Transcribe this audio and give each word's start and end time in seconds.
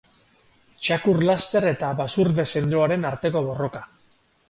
Txakur 0.85 1.19
laster 1.27 1.69
eta 1.73 1.91
basurde 2.01 2.49
sendoaren 2.55 3.09
arteko 3.15 3.49
borroka. 3.51 3.89